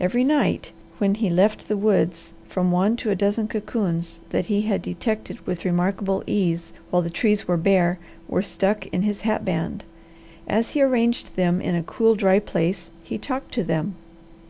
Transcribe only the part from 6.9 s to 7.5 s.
the trees